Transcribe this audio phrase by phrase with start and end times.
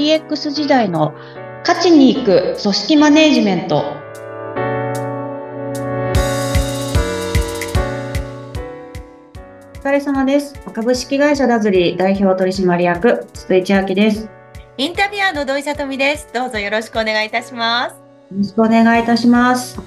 [0.00, 1.12] DX 時代の
[1.60, 3.84] 勝ちに行く組織マネジメント
[9.76, 14.30] お疲れ様です株式会社ダズリー代表取締役筒井千明ですよ
[14.78, 16.30] インタビュアーの土井さとみです。
[16.32, 17.96] どうぞよろしくお願いいたします。
[18.34, 19.78] ろしくお願いいたします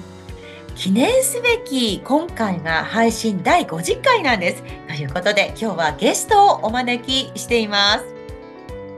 [0.76, 4.62] 記念すべき今回が配信第50回なんです。
[4.86, 8.13] ということで今日はゲストをお招きしています。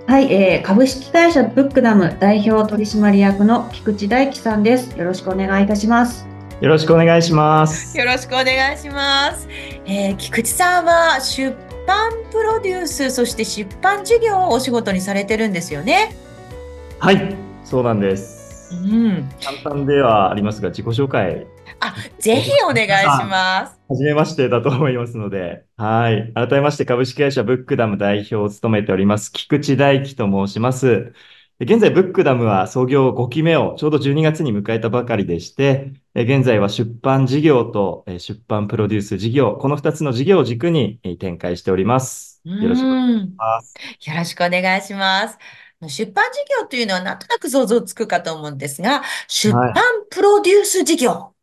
[0.06, 6.26] はい、えー、株式会社ブックダム代表取締役の菊池大樹さんですよろしくお願いいたします
[6.60, 7.98] よろしくお願いします。
[7.98, 9.46] よろしくお願いします。
[9.84, 11.54] えー菊池さんは出
[11.86, 16.16] 版プロデュース、そして出版事業をお仕事にされてるんですよね？
[16.98, 18.70] はい、そうなんです。
[18.72, 19.28] うん。
[19.42, 21.46] 簡単ではありますが、自己紹介、
[21.80, 23.80] あ、ぜひお願いします。
[23.88, 26.32] はじめましてだと思いますので、はい。
[26.34, 31.12] 改めまして、株式会社ブックダム代表を務めております、菊池大樹と申します。
[31.60, 42.42] 現在、ブックダムは創業5期目をちょうど12月に迎えたばかりでして、え現在は出版事業とえ出版プロデュース事業、この2つの事業を軸にえ展開しております。
[42.44, 43.74] よろしくお願いしうんます。
[44.06, 45.38] よろしくお願いします。
[45.88, 49.72] 出版事業というのはなんとなく想像つくかと思うんですが、出版
[50.10, 51.35] プロデュース事業、はい。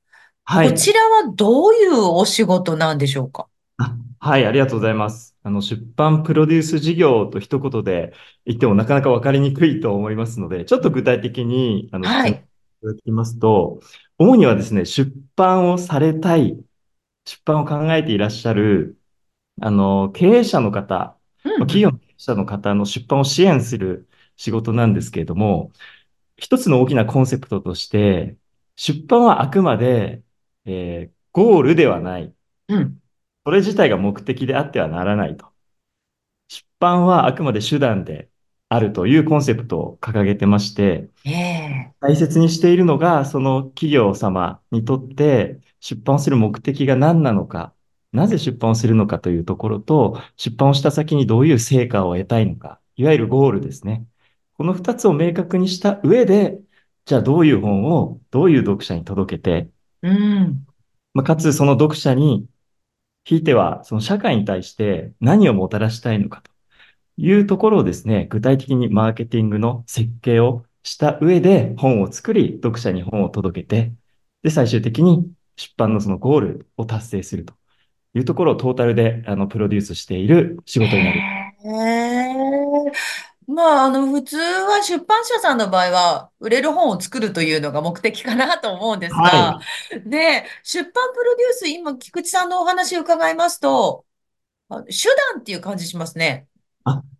[0.45, 3.47] こちらはどういうお仕事なんでしょうか？
[3.77, 5.35] あはい、ありがとうございます。
[5.41, 8.13] あの、出版プロデュース事業と一言で
[8.45, 12.31] 言ってもなかなかわかりにくいと思いますので、ちょっと具体的に、あの、はい。
[12.31, 13.79] いただきますと、
[14.17, 16.57] 主にはですね、出版をされたい、
[17.25, 18.97] 出版を考えていらっしゃる、
[19.61, 21.51] あの、経営者の方、うん。
[21.51, 25.71] まあ企業の経営者の方の出版を支援する仕事なんですけれども、
[26.37, 28.37] 一つの大きなコンセプトとして、
[28.75, 30.22] 出版はあくまで、
[30.65, 32.31] えーゴールではない。
[32.67, 33.01] うん。
[33.43, 35.47] それ自体が目的であってはならないと。
[36.47, 38.29] 出版はあくまで手段で
[38.69, 47.73] あるというコンセプトを掲げてまして、ええ大切にしているのが、その企業様にとって出版をする目的が何なのか、
[48.11, 54.05] なぜ出版をするのかというところと、出版をした先にどういう成果を得たいのか、いわゆるゴールですね。
[54.55, 56.59] この二つを明確にした上で、
[57.05, 59.69] じゃあどういう本をどういう読者に届けて、
[60.03, 60.65] うん。
[61.13, 62.47] まあ、かつその読者に、
[63.25, 66.51] ひいてはその社会に対して何をもたらしたいのかと
[67.17, 73.93] いうところをですね、具体的にマーケティングの設計をした上で本を作り、読者に本を届けて、
[74.43, 77.53] で、最終的に出版のそのゴールを達成すると
[78.13, 81.25] いうところをトータルであのプロデュースしている仕事になりま
[82.93, 83.32] す。
[83.47, 89.59] ええまあ、あの、普通は出版社さんの場合は、売れる本を作るというのが目的かなと思うんですが、は
[90.05, 94.05] で、出版プロデュース、今、菊池さんのお話を伺いますと、
[94.69, 94.91] あ手
[95.33, 96.47] 段っていう感じしますね。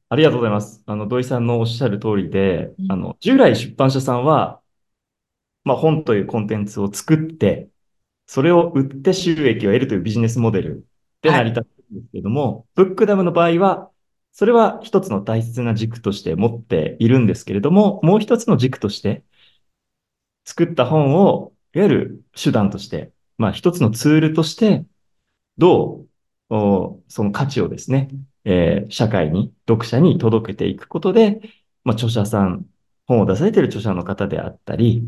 [0.09, 0.83] ありがとうございます。
[0.85, 4.62] あの、土井さんのおっしゃる通りでう、んあの、従来出版社さんは、
[5.63, 7.69] まあ、本というコンテンツを作って、
[8.28, 10.85] それを売って収益を得るというビジネスモデル
[11.22, 13.89] で成り立ってるんですけれども、ブックダムの場合は、
[14.33, 19.23] それは一つの大切な軸として持っているんですけれども、もう一つの軸として、
[20.45, 24.85] 作った本を、いわゆる手段として、まあ一つのツールとして、
[25.57, 26.05] ど
[26.49, 28.09] う、その価値をですね、
[28.45, 31.41] えー社会に、読者に届けていくことで、
[31.83, 32.65] まあ著者さん、
[33.05, 35.03] 本を出されている著者の方であったり、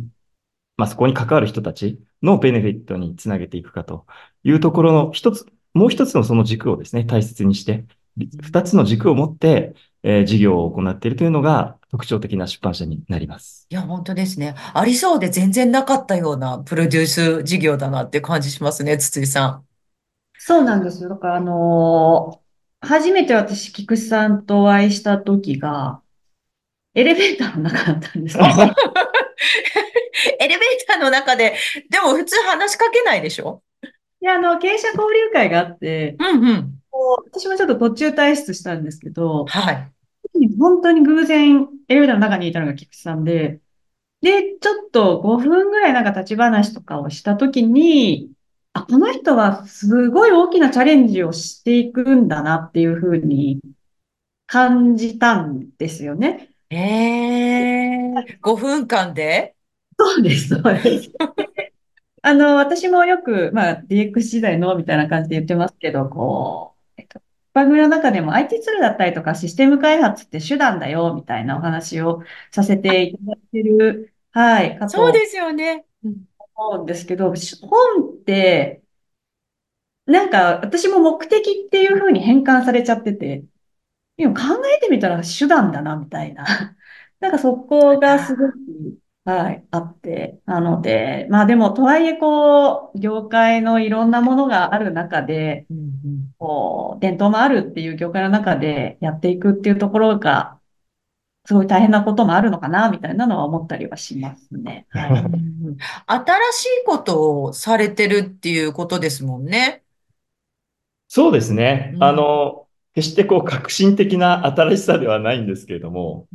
[0.78, 4.06] まあそこに関わる人たちのベネフィットにつなげていくかと
[4.44, 7.86] いうところの一つ、もう一つのその軸をですね、大切にして、
[8.18, 13.66] 二つの軸を持って、えー事業を行っているというのが特徴的な出版社になります。
[13.70, 14.56] いや、本当ですね。
[14.74, 19.66] ありそうで全然なかったようなプロデュース事業だなって感じしますね、筒井さん。
[20.38, 21.09] そうなんですよ。
[21.09, 22.46] だから、あのー
[22.88, 26.02] 初めて私、菊池さんとお会いした時が、
[26.94, 28.44] エレベーターの中だったんですよ。
[30.40, 31.56] エレベーターの中で、
[31.90, 33.64] でも普通話しかけないでしょ？
[34.22, 36.75] で、あの、経営者交流会があって、うんうん。
[37.25, 39.92] 私もちょっと途中退出したんですけど、はい。
[40.60, 43.62] 本当に偶然エレベーターの中にいたのが菊池さんで、
[44.22, 48.31] で、ちょっと5分ぐらいなんか立ち話とかをしたときに、
[48.74, 53.62] あ、この人はすごい大きなチャレンジをしていくんだなっていうふうに
[54.48, 56.50] 感じたんですよね。
[56.69, 59.56] ええ5分間で？
[59.98, 61.12] そうです、そうです。
[62.22, 66.75] あの、私もよく、まあ、DX 時代のみたいな感じで言ってますけど、こう、えっと、
[67.56, 72.22] 番組の中でも IT ツールだったりとかシステム開発って手段だよ、みたいなお話を
[72.52, 75.86] させていただいてる、はい、かとそうですよね。
[76.04, 76.25] うん
[76.57, 78.81] 思うんですけど、本って、
[80.06, 83.44] なんか私も目的っていう風に変換されちゃってて、
[84.18, 84.42] でも考
[84.78, 86.46] えてみたら手段だな、みたいな。
[87.19, 88.56] なんかそこがすごく、
[89.25, 100.60] はい、あって、なので、まあでも、とはいえ、こう、業界のいろんなものがある中で、うんうんこう、伝統もあるっていう業界の中でやっていくっていうところが、
[101.45, 104.88] すごい大変なこともあるのかな、みたいなのは思ったりはしますね。
[104.92, 105.12] はい。
[105.22, 105.77] うん
[106.07, 109.83] 新しいことをされてるっていうことですもんね。
[111.07, 111.95] そうですね。
[112.00, 116.27] あうんの、決してこう革新的な新しさではないんですけれども、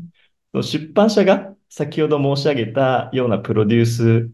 [0.63, 4.31] 出版社が先ほど申し上げたようなプロデュース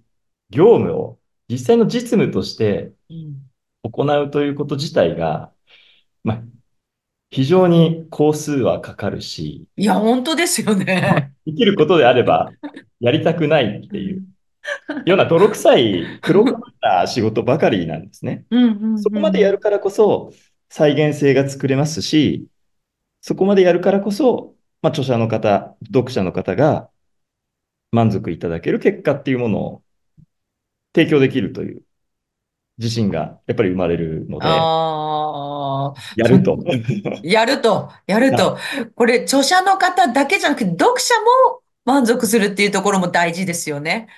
[0.51, 1.19] 業務を
[1.49, 3.47] 実際の実務としてうん
[3.91, 5.53] 行うということ自体が、
[6.25, 6.43] まあ、
[7.31, 11.33] 非常に工数はかかるし、いや、本当ですよね。
[11.47, 12.51] できることであれば
[13.01, 14.25] やりたくないっていう
[15.05, 18.45] ような泥臭い黒くった仕事ばかりなんですね。
[18.51, 20.33] うんうんそこまでやるからこそ
[20.69, 22.47] 再現性が作れますし、
[23.21, 26.91] そこまでやるからこそ、まあ、著者の方、読者の方が
[27.93, 29.83] 満足いただける結果っていうものを
[30.95, 31.83] 提供できるという
[32.79, 36.59] 自信がやっぱり生まれるので、ああ、やると。
[37.23, 38.59] やると、やると。
[38.95, 41.15] これ、著者の方だけじゃなくて、読者
[41.49, 44.09] も満足するっていうところも大事ですよね。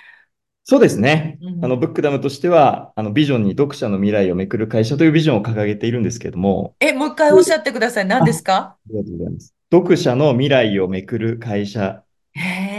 [0.64, 1.38] そうですね。
[1.40, 8.06] うんあの、ブックダムとしては、あの、ビジョンに読者の未来をめくる会社というビジョンを掲げているんども、え、もう一回おっしゃってください。
[8.06, 8.54] 何ですか？
[8.54, 9.54] ありがとうございます。
[9.72, 12.02] 読者の未来をめくる会社。
[12.32, 12.77] へえ、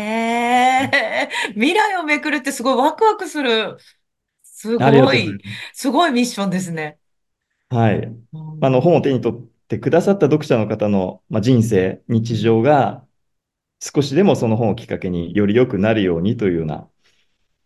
[1.56, 3.77] 未来をめくるってすごいワクワクする。
[4.44, 5.38] すございす。
[5.74, 6.98] すごいミッションですね。
[7.69, 7.98] はい。
[7.98, 13.06] うんあの、本を手に取ってくださった読者の方の、まあ、人生、日常が
[13.81, 16.89] 少しでもその本をきっかけにより良くなるようにというような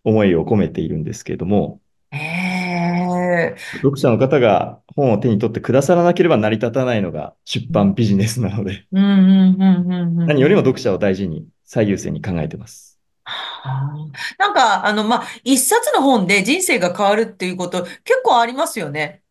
[0.03, 8.85] 思いを込めているんですけれども、へえ、読者の方が本を手に取ってくださらなければ成り立たないのが出版ビジネスなので。
[8.91, 12.92] 何よりも読者を大事に最優先に考えてます。
[13.25, 19.23] はあなんか、あの、まあ、一冊の本で人生が変わるっていうこと結構ありますよね。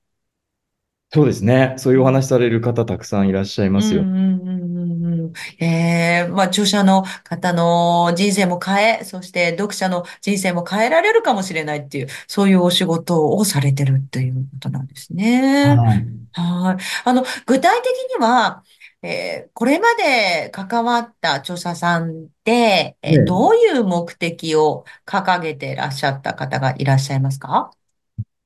[1.15, 1.75] そうですね。
[1.79, 4.05] そういうお話される方たくさんいらっしゃいますよ。
[4.05, 15.83] うんうんうんうんうんええまあ、著者の方の人生も変え、そして読者の人生も変えられるかもしれないっていう、そういうお仕事をされてるっていうことなんですね。
[15.85, 16.23] はい。
[16.33, 16.83] はい。
[17.05, 18.63] あの、具体的には、
[19.03, 27.71] えーこれまで関わった著者さんで、えーええどういう目的を掲げていらっしゃった方がいらっしゃいますか？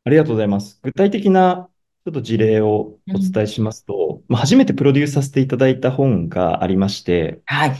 [0.04, 0.78] ありがとうございます。
[0.82, 1.68] 具体的な
[2.04, 7.76] ちょっと事例をお伝えしますと、まあ、初めてプロデュースさせていただいた本がありまして、はい。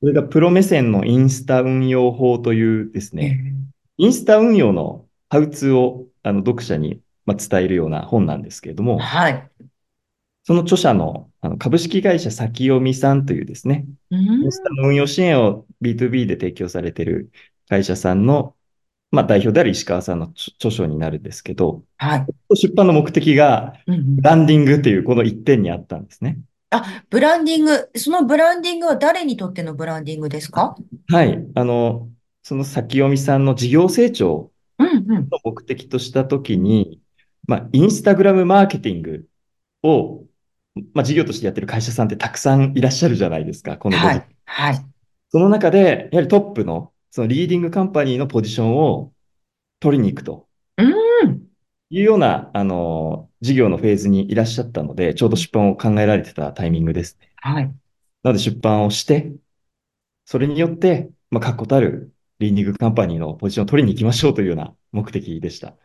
[0.00, 3.54] それがプロ目線のインスタ運用法というですえね、
[3.98, 9.50] インスタ運用のハウツーをあの読者にまあ伝えるような本なんですけれどーも、はい。
[10.44, 17.30] その著者のあの株式会社先読みさんというですね、うんインスタの運用支援を B2B で提供されている
[17.68, 18.56] 会社さんの、
[19.10, 22.26] まあ、代表である石川さんの著著書になるんですけど、はい。
[22.56, 26.38] 出版の目的がうんうんブランディングというこの一点にあったんですね。
[26.70, 27.90] あ、ブランディング。
[27.96, 30.76] そのブランディングは誰にとってのブランディングですか？
[31.08, 31.46] はい。
[31.54, 32.10] あの、
[32.42, 35.28] その先読みさんの事業成長うんうん。
[35.30, 37.00] の目的としたときに、
[37.46, 39.28] まあ、インスタグラムマーケティング
[39.82, 40.24] を、
[40.94, 44.28] まあ、事業としてやってる会社さんってたくさんいらっしゃるじゃないですか、このはい。
[44.46, 44.88] はい。
[45.30, 49.12] その中で、やはりトップの、そのリーディングカンパニーのポジションを
[49.80, 50.82] 取りに行くとう
[51.26, 51.48] ん。
[51.90, 57.32] いうような、あの、事業のフェーズにいらっしゃったので、ちょうど出版を考えられてたタイミングですね。
[57.36, 57.74] はい。
[58.22, 59.32] なので出版をして、
[60.26, 65.76] それによって、まあ、確固たるリーディングカンパニーのポジションを取りに行きましょうというような目的でした。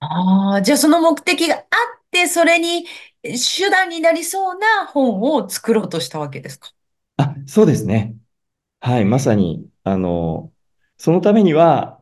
[0.00, 1.64] ああ、じゃあその目的があっ
[2.22, 2.86] て、それに
[3.22, 6.72] 手段になりそうな本を作ろうとしたわけですか？
[7.16, 8.14] あ、そうですね。
[8.80, 10.52] はい、まさに、あの、
[10.96, 12.00] そのためには、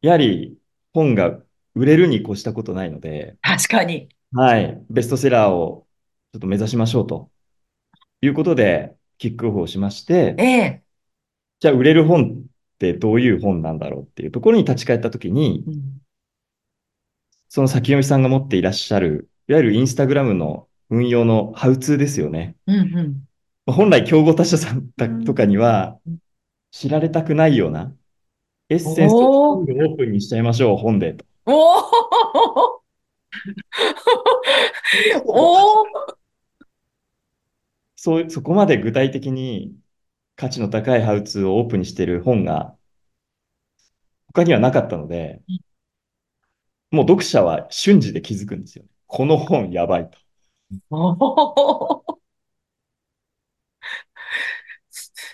[0.00, 0.58] やはり
[0.92, 1.38] 本が
[1.74, 4.08] 売れるに越したことないので、確かに。
[4.32, 5.86] はい、ベストセラーを
[6.32, 7.30] ちょっと目指しましょうと
[8.20, 10.82] いうことで、キックオフをしまして、ええ。
[11.60, 12.46] じゃあ売れる本っ
[12.78, 16.02] てどういう本なんだろうっていうところに立ち返ったときに、うん
[17.48, 22.56] その先読みさんが持っていらっしゃる、いわゆるインスタグラムの運用のハウツーですよね。
[22.66, 23.28] うんうん。
[23.66, 26.18] まあ本来競合他社さんだとかにはうん
[26.76, 27.96] 知られたくないような
[28.68, 31.24] エッセンスをオープンにしちゃいましょう、本でと。
[31.46, 31.52] お
[35.24, 35.86] おおお
[37.96, 39.74] そう、そこまで具体的に
[40.36, 42.76] 価値の高いハウツーをオープンにしている本が
[44.26, 45.40] 他にはなかったので、
[46.90, 48.84] もう読者は瞬時で気づくんですよ。
[49.08, 50.18] この本やばいと。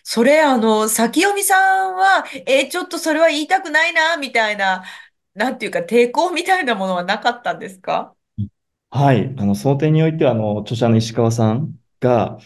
[0.04, 1.56] それ、あの、先読みさ
[1.90, 4.84] んは、えーちょっとそれは言いたくないな、みたいな、
[5.34, 8.14] なんていうか、抵抗みたいなものはなかったんですか？
[8.90, 9.34] はい。
[9.38, 12.38] あの、その点においては、あの、著者の石川さんが、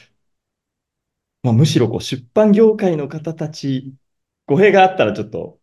[1.42, 3.94] まあ、むしろこう出版業界の方たち、
[4.46, 5.60] 語弊があったらちょっと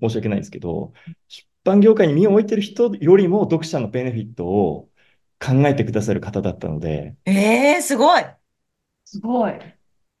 [0.00, 0.92] 申し訳ないんですけど、
[1.28, 4.87] 出版業界に身を置いてる人よりも読者のベネフィットを
[5.38, 8.24] 考えてくださる方だったので、ええすごい。
[9.04, 9.52] すごい。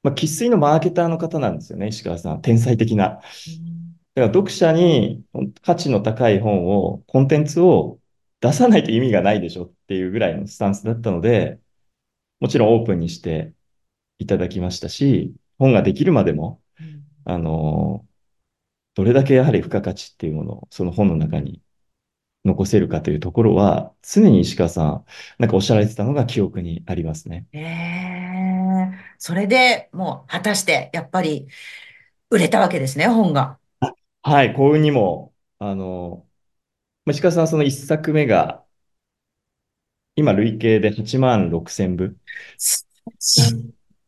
[0.02, 2.40] まあ、生粋のマーケターの方なんですよね、石川さん。
[2.42, 3.08] 天才的な。
[3.08, 3.22] だか
[4.14, 5.24] ら読者に
[5.62, 8.00] 価値の高い本を、コンテンツを
[8.40, 11.60] 出さないと意味がないでしょっていうぐらいのスタンスだったので、
[12.40, 13.54] もちろんオープンにして
[14.18, 16.62] いただきましたし、本ができるまでも、
[17.24, 18.06] あの、
[18.94, 21.62] どれだけやはり付加価値っていうものをその本の中に
[22.48, 25.04] 残せるかというところは、常に石川さん、
[25.38, 27.46] なんかおっしゃられてたのが記憶にありますね。
[27.52, 31.48] ええそれでもう、果たして、やっぱり、
[32.30, 33.58] 売れたわけですね、本が。
[34.22, 36.26] はい、幸運にも、あの、
[37.04, 38.64] まあ石川さんはその一作目が、
[40.16, 42.18] 今累計で8万6千部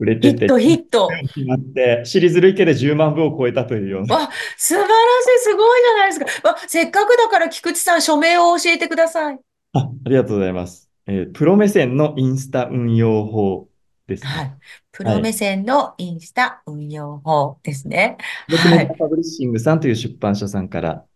[0.00, 1.26] 売れてて、ヒット、ヒット。
[1.34, 4.16] 決まって、シリーズ累計で10万部を超えたというような。
[4.16, 6.48] わ、素晴らしい、すごいじゃないですか。
[6.50, 9.40] わ、せっかくだから菊池さん、署名を教えてください。
[9.72, 10.90] あ、ありがとうございます。
[11.06, 13.68] えープロ目線のインスタ運用法
[14.06, 14.32] ですね。
[14.32, 14.58] はい。
[14.92, 15.32] プロ目はい。
[15.32, 18.18] 線のインスタ運用法ですね。
[18.48, 18.94] はい。
[18.98, 21.06] パブリッシングさんという出版社さんから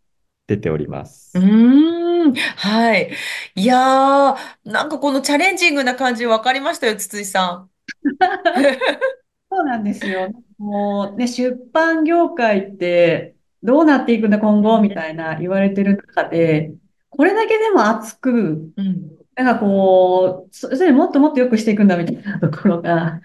[0.47, 1.41] 出ておりまうす。
[1.41, 2.35] ーん。
[2.35, 3.13] はい。
[3.57, 7.71] いやー、なんかこのチャレンジングな感じ分かりましたよ、筒井さん。
[9.51, 10.31] そうなんですよ。
[10.59, 16.75] もうね、出版業界ってどうなっていくんだ今後みたいな言われてる中で、
[17.11, 19.19] これだけでも熱く、うん。
[19.37, 23.21] なんかこう、そそれもっともっと良くしていくんだみたいなところが、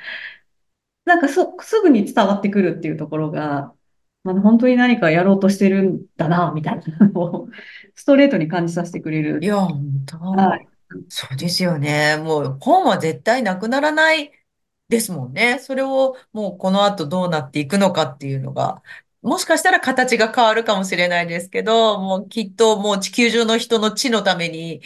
[1.05, 3.73] なんかそ、すぐに伝わってくるっていうところが、
[4.23, 7.49] まあ、本当に何かやろうとしてるんだな、みたいなのを、
[7.95, 9.39] ストレートに感じさせてくれる。
[9.43, 10.17] いや、本当。
[10.19, 10.67] はい。
[11.07, 12.17] そうですよね。
[12.17, 14.31] もう本は絶対なくならない
[14.89, 15.59] ですもんね。
[15.59, 18.81] それをもうこの後どうなっていくのかっていうのが、
[19.21, 24.81] もしかしたら形が変わるかもしれないですけど、もうきっともう地球上の人の知のために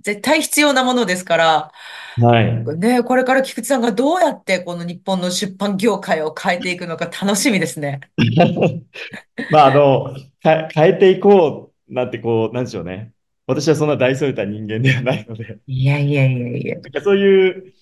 [0.00, 1.72] 絶対必要なものですから、
[2.18, 2.78] はい。
[2.78, 8.00] ね、これから菊池さんがどうやってこの日本の出版業界を変えていくのか楽しみですね。
[9.50, 13.12] まあ、あの、か変えていこうなんてこう、なんでしょうね。
[13.46, 17.00] 私はそんな大それた人間ではないので、いやいやいやいや。
[17.02, 17.72] そういう、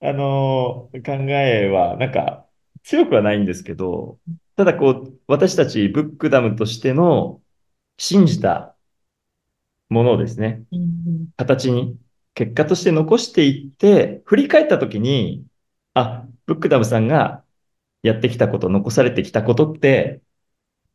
[0.00, 2.46] あの、考えは、なんか
[2.84, 4.18] 強くはないんですけど、
[4.56, 7.42] ただこう、私たちブックダムとしての
[7.96, 8.76] 信じた
[9.88, 10.64] ものをですね、
[11.36, 11.98] 形に、
[12.34, 15.44] 結果として残していって、振り返ったときに、
[15.94, 17.44] あ、ブックダムさんが
[18.02, 20.22] やってきたこと、残されてきたことって、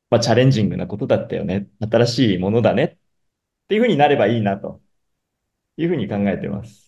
[0.09, 1.67] まあ、チャレンジングなことだったよね。
[1.79, 2.83] 新しいものだね。
[2.85, 2.97] っ
[3.67, 4.81] ていうふうになればいいな、と
[5.77, 6.82] いうふうに考えてます。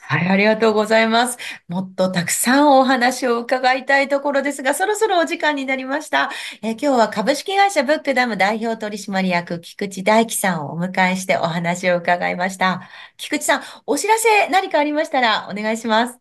[0.00, 1.38] はい、ありがとうございます。
[1.68, 6.30] もっとたくさんお話を伺いたいところですが、そろそろお時間になりました。
[6.62, 12.88] えー今日は株式会社ブックダム代表取締役菊池大樹さんをお迎えしてお話を伺いました。
[13.16, 16.18] 菊池さん、お知らせ何かありましたらお願いします。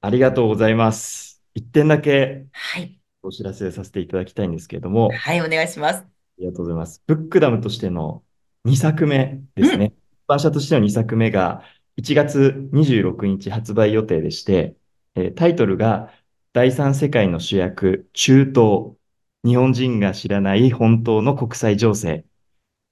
[0.00, 1.42] ありがとうございます。
[1.54, 2.98] 一点だけはい。
[3.22, 6.04] お知らせさせていただきたいんですけれども、はい、お願いします。
[6.04, 6.06] あ
[6.38, 7.02] りがとうございます。
[7.06, 8.24] ブックダムとしての
[8.64, 9.80] 2作目ですうん。
[9.80, 9.90] ね。
[9.90, 9.94] 出
[10.26, 11.62] 版社としての2作目が
[11.96, 14.76] 1月26日発売予定でして、
[15.14, 16.12] えータイトルが
[16.52, 18.96] 第三世界の主役、中東、
[19.44, 22.24] 日本人が知らない本当の国際情勢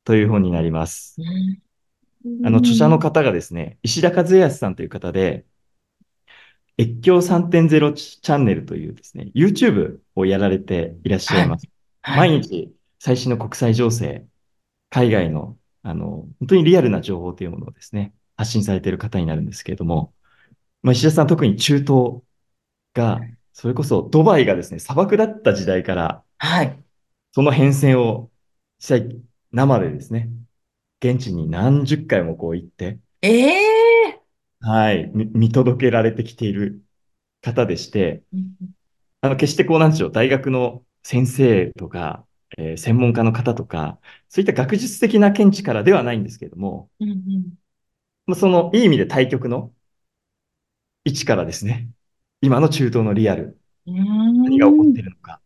[0.05, 1.17] という本になります。
[1.19, 1.61] うん
[2.43, 5.47] あの、著者の方がですね、石田和康さんという方で、
[6.79, 11.69] 越境3.0チャンネルというですね、YouTube をやられていらっしゃはいい、ます。
[12.03, 12.31] はい。
[12.31, 14.27] 毎日最新の国際情勢、
[14.91, 20.15] 海外の、あの、本当にリアルな情報というものをですね、発信されている方になるんですけれども、
[20.83, 22.23] まあ、石田さん特に中東
[22.95, 23.21] が、
[23.53, 26.83] それこそドバイがですね、砂漠だった時代から、はい。
[27.33, 28.31] その変遷を
[28.79, 30.31] 実際生でですね、
[31.01, 34.21] 現地に何十回もこう行って、ええ
[34.61, 36.83] はい、見見届けられてきている
[37.43, 38.55] 方でして、うん。
[39.21, 42.25] あの、決してこうなんでしょう、大学の先生とか、
[42.57, 47.60] えー専門家の方とか、そういった学術的な見地からではないんですけれども、うんうん
[48.31, 49.73] まあその、いい意味で対極の
[51.05, 51.91] 位置からですね、
[52.41, 55.41] 今の中東のリアル、何が起こっているのか、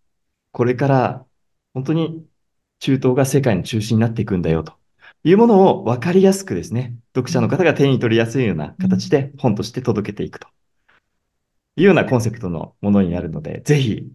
[0.53, 1.27] これから
[1.73, 2.27] 本当に
[2.81, 4.75] 中東が世界の中心になっていくんだよと。
[5.23, 10.49] いうものを分かりやすくですね、読者の方が手に取りやすいような形で本として届けていくと。
[11.77, 14.13] いうようなコンセプトのものになるので、ぜひ、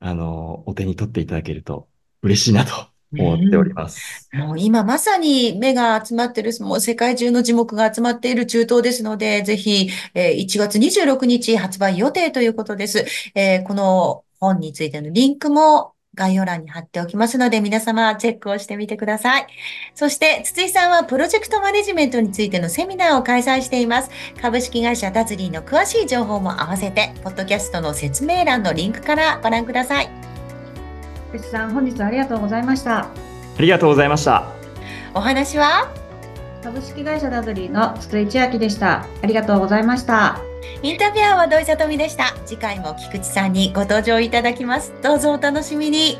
[0.00, 1.86] あの、お手に取っていただけると
[2.22, 4.28] 嬉しいなと思っております。
[4.32, 13.04] もう今まさに目が集まってる、もう世界中の字幕が集まっている中東ですので、ぜひ、えー1月26日発売予定ということです。
[13.34, 19.46] えーこの本についてのリンクも概要欄に貼っておきますので、皆様チェックをしてみてください。
[19.94, 24.10] そして、筒井さんはプロジェクトマネジメントについてのセミナーを開催しています。
[24.40, 30.37] 株式会社ダズリーの詳しい情報も合わせて、ポッドキャストの説明欄のリンクからご覧ください。
[31.28, 33.00] 福士さん、本日はありがとうございました。
[33.00, 33.08] あ
[33.58, 34.46] りがとうございました。
[35.14, 35.92] お話は？
[36.62, 39.06] 株式会社ダズリーの筒井千秋でした。
[39.22, 40.40] ありがとうございました。
[40.82, 42.34] インタビュアーは土井さとみでした。
[42.46, 44.92] 次回も菊池さんにご登場いただきます。
[45.02, 46.18] どうぞお楽しみに。